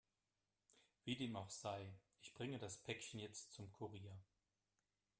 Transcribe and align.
Wie 1.05 1.15
dem 1.15 1.35
auch 1.35 1.51
sei, 1.51 1.93
ich 2.23 2.33
bringe 2.33 2.57
das 2.57 2.79
Päckchen 2.79 3.19
jetzt 3.19 3.53
zum 3.53 3.71
Kurier. 3.71 4.17